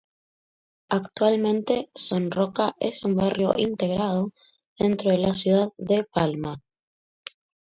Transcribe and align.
Actualmente 0.89 1.91
Son 1.93 2.31
Roca 2.31 2.75
es 2.79 3.03
un 3.05 3.15
barrio 3.15 3.53
integrado 3.55 4.31
dentro 4.79 5.11
de 5.11 5.17
la 5.19 5.35
ciudad 5.35 5.69
de 5.77 6.05
Palma. 6.05 6.59